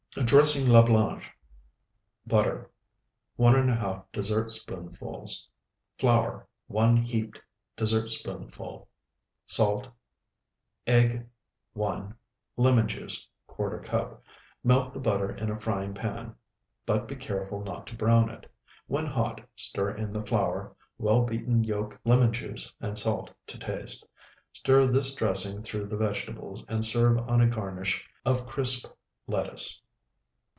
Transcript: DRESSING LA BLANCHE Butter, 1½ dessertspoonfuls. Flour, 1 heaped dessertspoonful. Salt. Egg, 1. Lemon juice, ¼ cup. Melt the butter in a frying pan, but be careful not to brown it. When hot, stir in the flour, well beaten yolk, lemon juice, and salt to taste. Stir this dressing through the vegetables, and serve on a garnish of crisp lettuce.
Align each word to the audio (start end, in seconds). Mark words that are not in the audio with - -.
DRESSING 0.13 0.67
LA 0.69 0.81
BLANCHE 0.81 1.31
Butter, 2.27 2.69
1½ 3.39 4.03
dessertspoonfuls. 4.11 5.47
Flour, 5.97 6.47
1 6.67 6.97
heaped 6.97 7.39
dessertspoonful. 7.77 8.89
Salt. 9.45 9.87
Egg, 10.87 11.25
1. 11.71 12.13
Lemon 12.57 12.87
juice, 12.89 13.25
¼ 13.49 13.83
cup. 13.85 14.21
Melt 14.65 14.93
the 14.93 14.99
butter 14.99 15.31
in 15.33 15.49
a 15.49 15.57
frying 15.57 15.93
pan, 15.93 16.35
but 16.85 17.07
be 17.07 17.15
careful 17.15 17.63
not 17.63 17.87
to 17.87 17.95
brown 17.95 18.29
it. 18.29 18.51
When 18.87 19.05
hot, 19.05 19.39
stir 19.55 19.91
in 19.91 20.11
the 20.11 20.25
flour, 20.25 20.75
well 20.97 21.21
beaten 21.23 21.63
yolk, 21.63 21.97
lemon 22.03 22.33
juice, 22.33 22.69
and 22.81 22.97
salt 22.99 23.31
to 23.47 23.57
taste. 23.57 24.05
Stir 24.51 24.87
this 24.87 25.15
dressing 25.15 25.61
through 25.63 25.85
the 25.87 25.95
vegetables, 25.95 26.65
and 26.67 26.83
serve 26.83 27.17
on 27.29 27.39
a 27.39 27.47
garnish 27.47 28.05
of 28.25 28.45
crisp 28.45 28.91
lettuce. 29.25 29.81